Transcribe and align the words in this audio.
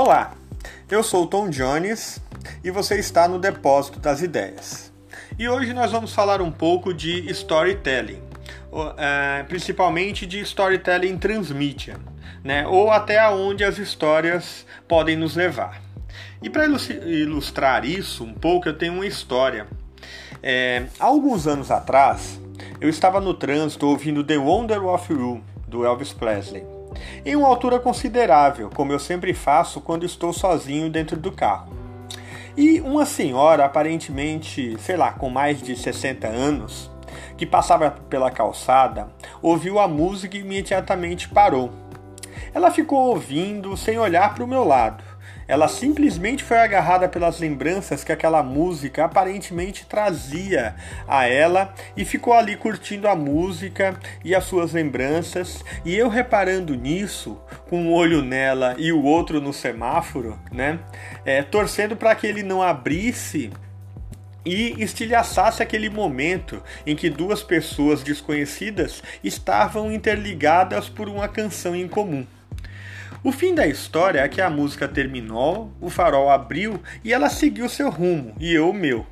Olá, 0.00 0.32
eu 0.88 1.02
sou 1.02 1.24
o 1.24 1.26
Tom 1.26 1.50
Jones 1.50 2.20
e 2.62 2.70
você 2.70 3.00
está 3.00 3.26
no 3.26 3.36
Depósito 3.36 3.98
das 3.98 4.22
Ideias. 4.22 4.92
E 5.36 5.48
hoje 5.48 5.72
nós 5.72 5.90
vamos 5.90 6.14
falar 6.14 6.40
um 6.40 6.52
pouco 6.52 6.94
de 6.94 7.28
storytelling, 7.32 8.22
é, 8.96 9.42
principalmente 9.42 10.24
de 10.24 10.38
storytelling 10.38 11.18
transmídia, 11.18 11.96
né? 12.44 12.64
ou 12.64 12.92
até 12.92 13.28
onde 13.28 13.64
as 13.64 13.76
histórias 13.76 14.64
podem 14.86 15.16
nos 15.16 15.34
levar. 15.34 15.82
E 16.40 16.48
para 16.48 16.66
ilustrar 16.66 17.84
isso 17.84 18.22
um 18.22 18.32
pouco, 18.32 18.68
eu 18.68 18.78
tenho 18.78 18.92
uma 18.92 19.06
história. 19.06 19.66
É, 20.40 20.84
há 21.00 21.06
alguns 21.06 21.48
anos 21.48 21.72
atrás, 21.72 22.40
eu 22.80 22.88
estava 22.88 23.20
no 23.20 23.34
trânsito 23.34 23.88
ouvindo 23.88 24.22
The 24.22 24.38
Wonder 24.38 24.84
of 24.84 25.12
You, 25.12 25.42
do 25.66 25.84
Elvis 25.84 26.12
Presley 26.12 26.77
em 27.24 27.36
uma 27.36 27.48
altura 27.48 27.78
considerável, 27.78 28.70
como 28.74 28.92
eu 28.92 28.98
sempre 28.98 29.34
faço 29.34 29.80
quando 29.80 30.04
estou 30.04 30.32
sozinho 30.32 30.90
dentro 30.90 31.16
do 31.16 31.32
carro. 31.32 31.76
E 32.56 32.80
uma 32.80 33.06
senhora, 33.06 33.64
aparentemente, 33.64 34.76
sei 34.80 34.96
lá, 34.96 35.12
com 35.12 35.30
mais 35.30 35.62
de 35.62 35.76
60 35.76 36.26
anos, 36.26 36.90
que 37.36 37.46
passava 37.46 37.90
pela 37.90 38.30
calçada, 38.30 39.08
ouviu 39.40 39.78
a 39.78 39.86
música 39.86 40.36
e 40.36 40.40
imediatamente 40.40 41.28
parou. 41.28 41.70
Ela 42.52 42.70
ficou 42.70 43.10
ouvindo 43.10 43.76
sem 43.76 43.98
olhar 43.98 44.34
para 44.34 44.42
o 44.42 44.48
meu 44.48 44.64
lado. 44.64 45.04
Ela 45.48 45.66
simplesmente 45.66 46.44
foi 46.44 46.58
agarrada 46.58 47.08
pelas 47.08 47.40
lembranças 47.40 48.04
que 48.04 48.12
aquela 48.12 48.42
música 48.42 49.06
aparentemente 49.06 49.86
trazia 49.86 50.74
a 51.08 51.26
ela 51.26 51.72
e 51.96 52.04
ficou 52.04 52.34
ali 52.34 52.54
curtindo 52.54 53.08
a 53.08 53.16
música 53.16 53.98
e 54.22 54.34
as 54.34 54.44
suas 54.44 54.74
lembranças. 54.74 55.64
E 55.86 55.96
eu 55.96 56.10
reparando 56.10 56.74
nisso, 56.74 57.40
com 57.70 57.80
um 57.80 57.92
olho 57.94 58.22
nela 58.22 58.74
e 58.76 58.92
o 58.92 59.02
outro 59.02 59.40
no 59.40 59.54
semáforo, 59.54 60.38
né? 60.52 60.78
É, 61.24 61.42
torcendo 61.42 61.96
para 61.96 62.14
que 62.14 62.26
ele 62.26 62.42
não 62.42 62.62
abrisse 62.62 63.50
e 64.44 64.74
estilhaçasse 64.82 65.62
aquele 65.62 65.88
momento 65.88 66.62
em 66.86 66.94
que 66.94 67.08
duas 67.08 67.42
pessoas 67.42 68.02
desconhecidas 68.02 69.02
estavam 69.24 69.90
interligadas 69.90 70.90
por 70.90 71.08
uma 71.08 71.26
canção 71.26 71.74
em 71.74 71.88
comum. 71.88 72.26
O 73.22 73.32
fim 73.32 73.54
da 73.54 73.66
história 73.66 74.20
é 74.20 74.28
que 74.28 74.40
a 74.40 74.48
música 74.48 74.86
terminou, 74.86 75.72
o 75.80 75.90
farol 75.90 76.30
abriu 76.30 76.80
e 77.02 77.12
ela 77.12 77.28
seguiu 77.28 77.68
seu 77.68 77.90
rumo, 77.90 78.34
e 78.38 78.54
eu 78.54 78.70
o 78.70 78.74
meu. 78.74 79.06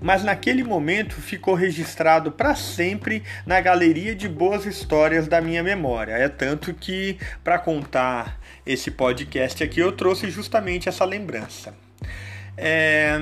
Mas 0.00 0.22
naquele 0.22 0.62
momento 0.62 1.14
ficou 1.14 1.54
registrado 1.54 2.30
para 2.30 2.54
sempre 2.54 3.22
na 3.46 3.60
galeria 3.60 4.14
de 4.14 4.28
boas 4.28 4.66
histórias 4.66 5.26
da 5.26 5.40
minha 5.40 5.62
memória. 5.62 6.12
É 6.12 6.28
tanto 6.28 6.74
que, 6.74 7.18
para 7.42 7.58
contar 7.58 8.38
esse 8.66 8.90
podcast 8.90 9.62
aqui, 9.64 9.80
eu 9.80 9.92
trouxe 9.92 10.30
justamente 10.30 10.88
essa 10.88 11.04
lembrança. 11.04 11.74
É... 12.56 13.18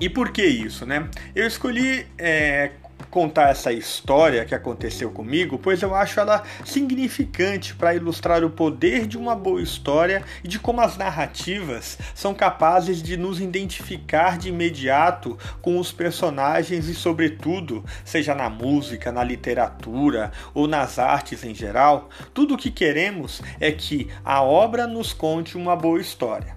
E 0.00 0.08
por 0.10 0.30
que 0.30 0.44
isso, 0.44 0.84
né? 0.84 1.08
Eu 1.34 1.46
escolhi 1.46 2.06
é, 2.18 2.72
contar 3.16 3.48
essa 3.48 3.72
história 3.72 4.44
que 4.44 4.54
aconteceu 4.54 5.10
comigo, 5.10 5.58
pois 5.58 5.80
eu 5.80 5.94
acho 5.94 6.20
ela 6.20 6.42
significante 6.66 7.74
para 7.74 7.94
ilustrar 7.94 8.44
o 8.44 8.50
poder 8.50 9.06
de 9.06 9.16
uma 9.16 9.34
boa 9.34 9.62
história 9.62 10.22
e 10.44 10.48
de 10.48 10.58
como 10.58 10.82
as 10.82 10.98
narrativas 10.98 11.96
são 12.14 12.34
capazes 12.34 13.02
de 13.02 13.16
nos 13.16 13.40
identificar 13.40 14.36
de 14.36 14.50
imediato 14.50 15.38
com 15.62 15.78
os 15.78 15.90
personagens 15.90 16.88
e, 16.88 16.94
sobretudo, 16.94 17.82
seja 18.04 18.34
na 18.34 18.50
música, 18.50 19.10
na 19.10 19.24
literatura 19.24 20.30
ou 20.52 20.68
nas 20.68 20.98
artes 20.98 21.42
em 21.42 21.54
geral, 21.54 22.10
tudo 22.34 22.52
o 22.52 22.58
que 22.58 22.70
queremos 22.70 23.40
é 23.58 23.72
que 23.72 24.10
a 24.22 24.42
obra 24.42 24.86
nos 24.86 25.14
conte 25.14 25.56
uma 25.56 25.74
boa 25.74 25.98
história. 25.98 26.54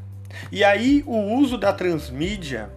E 0.51 0.61
aí 0.61 1.03
o 1.07 1.35
uso 1.35 1.57
da 1.57 1.71
transmídia 1.71 2.69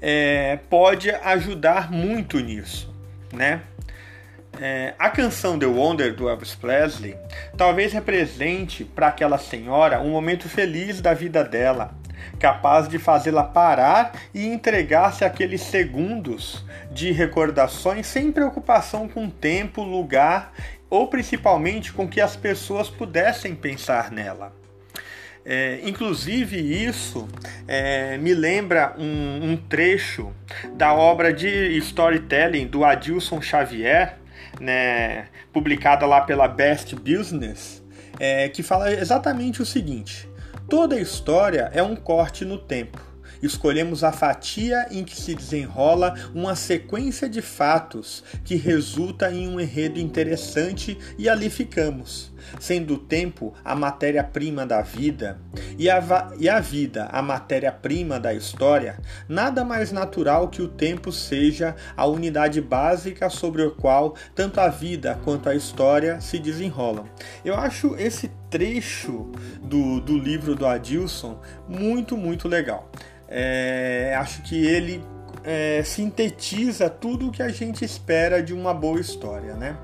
é, 0.00 0.58
pode 0.68 1.10
ajudar 1.10 1.90
muito 1.90 2.38
nisso, 2.40 2.94
né? 3.32 3.62
É, 4.60 4.94
a 4.98 5.08
canção 5.08 5.58
The 5.58 5.66
Wonder 5.66 6.14
do 6.14 6.28
Elvis 6.28 6.54
Presley 6.54 7.16
talvez 7.56 7.92
represente 7.92 8.84
para 8.84 9.06
aquela 9.06 9.38
senhora 9.38 10.00
um 10.00 10.10
momento 10.10 10.48
feliz 10.48 11.00
da 11.00 11.14
vida 11.14 11.44
dela, 11.44 11.94
capaz 12.38 12.88
de 12.88 12.98
fazê-la 12.98 13.44
parar 13.44 14.12
e 14.34 14.46
entregar-se 14.46 15.24
aqueles 15.24 15.62
segundos 15.62 16.64
de 16.90 17.12
recordações 17.12 18.06
sem 18.06 18.32
preocupação 18.32 19.08
com 19.08 19.30
tempo, 19.30 19.82
lugar 19.82 20.52
ou 20.90 21.06
principalmente 21.06 21.92
com 21.92 22.08
que 22.08 22.20
as 22.20 22.34
pessoas 22.34 22.88
pudessem 22.88 23.54
pensar 23.54 24.10
nela. 24.10 24.59
É, 25.52 25.80
inclusive, 25.82 26.56
isso 26.56 27.28
é, 27.66 28.16
me 28.18 28.32
lembra 28.32 28.94
um, 28.96 29.50
um, 29.50 29.56
trecho 29.56 30.32
da 30.74 30.94
obra 30.94 31.32
de 31.32 31.76
storytelling 31.78 32.68
do 32.68 32.84
Adilson 32.84 33.42
Xavier, 33.42 34.16
né, 34.60 35.26
publicada 35.52 36.06
lá 36.06 36.20
pela 36.20 36.46
Best 36.46 36.94
Business, 36.94 37.82
é, 38.20 38.48
que 38.48 38.62
fala 38.62 38.92
exatamente 38.92 39.60
o 39.60 39.66
seguinte: 39.66 40.28
toda 40.68 41.00
história 41.00 41.68
é 41.74 41.82
um 41.82 41.96
corte 41.96 42.44
no 42.44 42.56
tempo. 42.56 43.09
Escolhemos 43.42 44.04
a 44.04 44.12
fatia 44.12 44.86
em 44.90 45.04
que 45.04 45.16
se 45.16 45.34
desenrola 45.34 46.14
uma 46.34 46.54
sequência 46.54 47.28
de 47.28 47.40
fatos 47.40 48.22
que 48.44 48.56
resulta 48.56 49.30
em 49.30 49.48
um 49.48 49.58
enredo 49.58 49.98
interessante 49.98 50.98
e 51.18 51.28
ali 51.28 51.48
ficamos, 51.48 52.32
sendo 52.58 52.94
o 52.94 52.98
tempo 52.98 53.54
a 53.64 53.74
matéria-prima 53.74 54.66
da 54.66 54.82
vida 54.82 55.38
e 55.78 55.88
a, 55.88 56.32
e 56.38 56.48
a 56.48 56.60
vida 56.60 57.08
a 57.10 57.22
matéria-prima 57.22 58.20
da 58.20 58.34
história, 58.34 58.98
nada 59.28 59.64
mais 59.64 59.92
natural 59.92 60.48
que 60.48 60.62
o 60.62 60.68
tempo 60.68 61.12
seja 61.12 61.74
a 61.96 62.06
unidade 62.06 62.60
básica 62.60 63.30
sobre 63.30 63.62
a 63.62 63.70
qual 63.70 64.14
tanto 64.34 64.60
a 64.60 64.68
vida 64.68 65.18
quanto 65.24 65.48
a 65.48 65.54
história 65.54 66.20
se 66.20 66.38
desenrolam. 66.38 67.06
Eu 67.44 67.54
acho 67.54 67.94
esse 67.96 68.30
trecho 68.50 69.30
do, 69.62 70.00
do 70.00 70.18
livro 70.18 70.54
do 70.54 70.66
Adilson 70.66 71.40
muito, 71.68 72.16
muito 72.16 72.48
legal. 72.48 72.90
É, 73.30 74.14
acho 74.18 74.42
que 74.42 74.66
ele 74.66 75.04
é, 75.44 75.82
sintetiza 75.84 76.90
tudo 76.90 77.28
o 77.28 77.30
que 77.30 77.42
a 77.42 77.48
gente 77.48 77.84
espera 77.84 78.42
de 78.42 78.52
uma 78.52 78.74
boa 78.74 79.00
história, 79.00 79.54
né? 79.54 79.76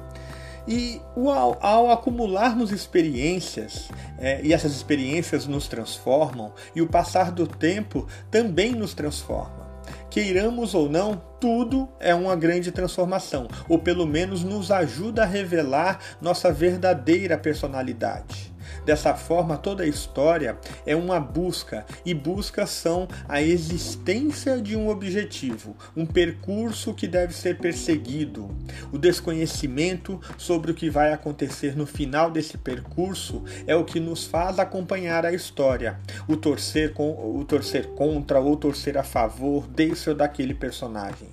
E 0.69 1.01
ao, 1.15 1.65
ao 1.65 1.91
acumularmos 1.93 2.73
experiências, 2.73 3.89
é, 4.19 4.41
e 4.43 4.53
essas 4.53 4.73
experiências 4.73 5.47
nos 5.47 5.69
transformam, 5.69 6.53
e 6.75 6.83
o 6.83 6.89
passar 6.89 7.31
do 7.31 7.47
tempo 7.47 8.07
também 8.31 8.73
nos 8.73 8.93
transforma. 8.93 9.65
Queiramos 10.11 10.75
ou 10.75 10.89
não, 10.89 11.23
tudo 11.41 11.89
é 12.01 12.13
uma 12.15 12.35
grande 12.35 12.73
transformação, 12.73 13.47
ou 13.69 13.79
pelo 13.79 14.07
menos 14.07 14.43
nos 14.43 14.73
ajuda 14.73 15.23
a 15.23 15.27
revelar 15.27 16.01
nossa 16.21 16.51
verdadeira 16.53 17.39
personalidade. 17.39 18.46
Dessa 18.85 19.15
forma, 19.15 19.57
toda 19.57 19.83
a 19.83 19.87
história 19.87 20.57
é 20.85 20.95
uma 20.95 21.19
busca, 21.19 21.85
e 22.05 22.15
buscas 22.15 22.71
são 22.71 23.09
a 23.29 23.43
existência 23.43 24.61
de 24.61 24.77
um 24.77 24.89
objetivo, 24.89 25.77
um 25.97 26.07
percurso 26.07 26.95
que 26.95 27.07
deve 27.07 27.35
ser 27.35 27.59
perseguido. 27.59 28.55
O 28.93 28.99
desconhecimento 28.99 30.21
sobre 30.37 30.71
o 30.71 30.75
que 30.75 30.91
vai 30.91 31.13
acontecer 31.13 31.77
no 31.77 31.87
final 31.87 32.31
desse 32.31 32.59
percurso 32.59 33.43
é 33.67 33.75
o 33.75 33.85
que 33.85 34.01
nos 34.01 34.25
faz 34.25 34.59
acompanhar 34.59 35.25
a 35.25 35.33
história, 35.33 35.99
o 36.29 36.37
torcer, 36.37 36.93
com, 36.93 37.39
o 37.39 37.45
torcer 37.45 37.89
contra 37.89 38.41
ou 38.41 38.57
torcer 38.57 38.97
a 38.99 39.03
favor 39.03 39.67
desse 39.67 40.09
ou 40.09 40.15
daquele 40.15 40.55
personagem. 40.55 41.29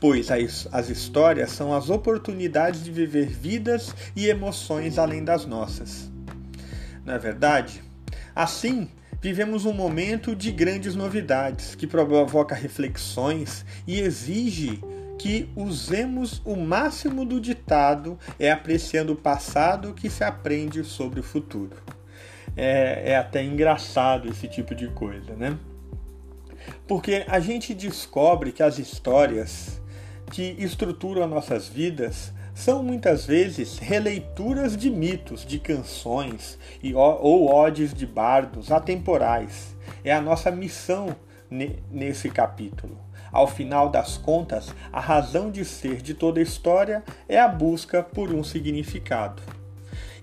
Pois 0.00 0.30
as, 0.30 0.68
as 0.72 0.88
histórias 0.88 1.50
são 1.50 1.74
as 1.74 1.90
oportunidades 1.90 2.84
de 2.84 2.90
viver 2.90 3.26
vidas 3.26 3.94
e 4.14 4.26
emoções 4.26 4.98
além 4.98 5.24
das 5.24 5.46
nossas 5.46 6.13
não 7.04 7.14
é 7.14 7.18
verdade? 7.18 7.82
Assim, 8.34 8.88
vivemos 9.20 9.64
um 9.64 9.72
momento 9.72 10.34
de 10.34 10.52
grandes 10.52 10.94
novidades 10.94 11.74
que 11.74 11.86
provoca 11.86 12.54
reflexões 12.54 13.64
e 13.86 14.00
exige 14.00 14.80
que 15.18 15.48
usemos 15.56 16.42
o 16.44 16.54
máximo 16.54 17.24
do 17.24 17.40
ditado 17.40 18.18
é 18.38 18.50
apreciando 18.50 19.14
o 19.14 19.16
passado 19.16 19.94
que 19.94 20.10
se 20.10 20.22
aprende 20.22 20.84
sobre 20.84 21.20
o 21.20 21.22
futuro. 21.22 21.76
É, 22.54 23.12
é 23.12 23.16
até 23.16 23.42
engraçado 23.42 24.28
esse 24.28 24.46
tipo 24.46 24.74
de 24.74 24.88
coisa, 24.88 25.34
né? 25.34 25.56
Porque 26.86 27.24
a 27.26 27.40
gente 27.40 27.72
descobre 27.72 28.52
que 28.52 28.62
as 28.62 28.78
histórias 28.78 29.80
que 30.30 30.54
estruturam 30.58 31.26
nossas 31.26 31.68
vidas 31.68 32.33
são 32.54 32.82
muitas 32.82 33.26
vezes 33.26 33.78
releituras 33.78 34.76
de 34.76 34.88
mitos, 34.88 35.44
de 35.44 35.58
canções 35.58 36.58
e, 36.82 36.94
ou 36.94 37.52
odes 37.52 37.92
de 37.92 38.06
bardos 38.06 38.70
atemporais. 38.70 39.76
É 40.04 40.12
a 40.12 40.20
nossa 40.20 40.50
missão 40.50 41.14
nesse 41.90 42.30
capítulo. 42.30 42.96
Ao 43.32 43.48
final 43.48 43.88
das 43.88 44.16
contas, 44.16 44.72
a 44.92 45.00
razão 45.00 45.50
de 45.50 45.64
ser 45.64 46.00
de 46.00 46.14
toda 46.14 46.38
a 46.38 46.42
história 46.42 47.02
é 47.28 47.38
a 47.38 47.48
busca 47.48 48.02
por 48.02 48.32
um 48.32 48.44
significado. 48.44 49.42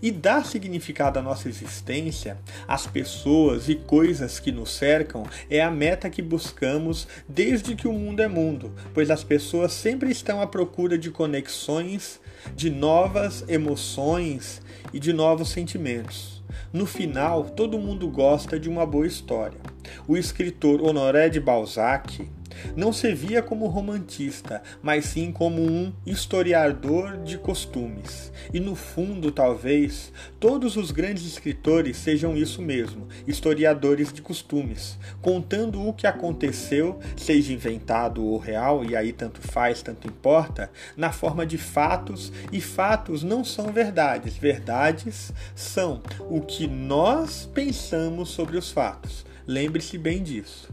E 0.02 0.10
dar 0.12 0.46
significado 0.46 1.20
à 1.20 1.22
nossa 1.22 1.48
existência, 1.48 2.38
às 2.68 2.88
pessoas 2.88 3.70
e 3.70 3.76
coisas 3.76 4.40
que 4.40 4.52
nos 4.52 4.72
cercam, 4.72 5.24
é 5.50 5.62
a 5.62 5.70
meta 5.70 6.10
que 6.10 6.22
buscamos 6.22 7.08
desde 7.28 7.76
que 7.76 7.88
o 7.88 7.94
mundo 7.94 8.22
é 8.22 8.28
mundo, 8.28 8.74
pois 8.94 9.12
as 9.12 9.24
pessoas 9.24 9.74
sempre 9.74 10.10
estão 10.12 10.42
à 10.42 10.48
procura 10.48 10.98
de 10.98 11.12
conexões, 11.12 12.20
de 12.56 12.70
novas 12.70 13.46
emoções 13.48 14.62
e 14.92 15.00
de 15.00 15.14
novos 15.14 15.50
sentimentos. 15.50 16.42
No 16.74 16.86
final, 16.86 17.44
todo 17.44 17.78
mundo 17.78 18.10
gosta 18.10 18.60
de 18.60 18.70
uma 18.70 18.86
boa 18.86 19.06
história. 19.06 19.60
O 20.08 20.18
escritor 20.18 20.82
Honoré 20.82 21.30
de 21.30 21.40
Balzac 21.40 22.28
não 22.76 22.92
se 22.94 23.14
via 23.14 23.42
como 23.42 23.68
romantista, 23.68 24.62
mas 24.82 25.06
sim 25.06 25.32
como 25.32 25.62
um 25.62 25.92
historiador 26.06 27.18
de 27.18 27.38
costumes. 27.38 28.32
E 28.54 28.60
no 28.60 28.76
fundo, 28.76 29.32
talvez, 29.32 30.12
todos 30.40 30.78
os 30.78 30.92
grandes 30.92 31.26
escritores 31.26 31.98
sejam 31.98 32.36
isso 32.36 32.62
mesmo, 32.62 33.08
historiadores 33.28 34.12
de 34.12 34.22
costumes, 34.22 34.98
contando 35.22 35.88
o 35.88 35.94
que 35.94 36.08
aconteceu, 36.08 37.00
seja 37.16 37.54
inventado 37.54 38.24
ou 38.24 38.38
real, 38.38 38.84
e 38.84 38.96
aí 38.96 39.12
tanto 39.12 39.42
faz, 39.42 39.82
tanto 39.82 40.08
importa, 40.08 40.70
na 40.96 41.12
forma 41.12 41.46
de 41.46 41.58
fatos, 41.58 42.32
e 42.52 42.60
fatos 42.60 43.24
não 43.24 43.44
são 43.44 43.72
verdades, 43.72 44.38
verdades 44.38 45.32
são 45.56 46.02
o 46.30 46.42
que 46.42 46.68
nós 46.68 47.50
pensamos 47.54 48.30
sobre 48.30 48.58
os 48.58 48.72
fatos. 48.72 49.31
Lembre-se 49.48 49.98
bem 49.98 50.22
disso. 50.24 50.70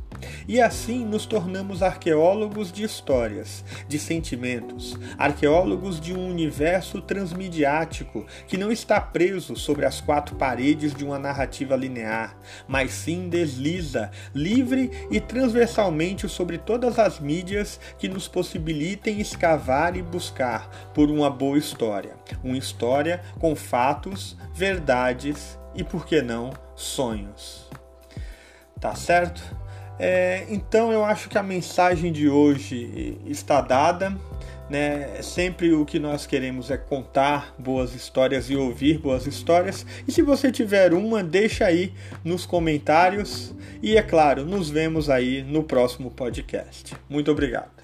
E 0.47 0.61
assim 0.61 1.05
nos 1.05 1.27
tornamos 1.27 1.83
arqueólogos 1.83 2.73
de 2.73 2.83
histórias, 2.83 3.65
de 3.87 3.99
sentimentos, 3.99 4.99
arqueólogos 5.17 6.01
de 6.01 6.13
um 6.13 6.29
universo 6.29 7.01
transmediático 7.01 8.27
que 8.47 8.57
não 8.57 8.73
está 8.73 9.01
preso 9.01 9.55
sobre 9.55 9.85
as 9.85 10.01
quatro 10.01 10.37
paredes 10.37 10.95
de 10.95 11.05
uma 11.05 11.19
narrativa 11.19 11.77
linear, 11.77 12.37
mas 12.67 12.91
sim 12.93 13.29
desliza, 13.29 14.11
livre 14.35 14.91
e 15.11 15.21
transversalmente 15.21 16.29
sobre 16.29 16.59
todas 16.59 16.99
as 16.99 17.21
mídias 17.21 17.79
que 17.99 18.09
nos 18.09 18.27
possibilitem 18.27 19.21
escavar 19.21 19.97
e 19.97 20.03
buscar 20.03 20.91
por 20.95 21.11
uma 21.11 21.31
boa 21.31 21.59
história. 21.59 22.17
Uma 22.43 22.57
história 22.59 23.23
com 23.39 23.55
fatos, 23.55 24.37
verdades 24.55 25.59
e, 25.75 25.85
por 25.85 26.07
que 26.07 26.21
não, 26.23 26.51
sonhos. 26.75 27.69
Tá 28.81 28.95
certo? 28.95 29.43
É, 29.99 30.47
então 30.49 30.93
eu 30.93 31.05
acho 31.05 31.29
que 31.29 31.37
a 31.37 31.43
mensagem 31.43 32.13
de 32.13 32.29
hoje 32.29 33.19
está 33.27 33.61
dada. 33.61 34.17
Né? 34.71 35.23
Sempre 35.23 35.73
o 35.73 35.87
que 35.87 35.99
nós 35.99 36.27
queremos 36.27 36.71
é 36.71 36.77
contar 36.77 37.55
boas 37.59 37.95
histórias 37.95 38.51
e 38.51 38.57
ouvir 38.57 38.99
boas 38.99 39.27
histórias. 39.27 39.85
E 40.07 40.13
se 40.13 40.21
você 40.21 40.53
tiver 40.53 40.93
uma, 40.93 41.23
deixa 41.23 41.65
aí 41.65 41.93
nos 42.23 42.45
comentários. 42.45 43.55
E 43.83 43.97
é 43.97 44.03
claro, 44.03 44.45
nos 44.45 44.69
vemos 44.69 45.09
aí 45.09 45.43
no 45.43 45.63
próximo 45.63 46.11
podcast. 46.11 46.95
Muito 47.09 47.31
obrigado. 47.31 47.78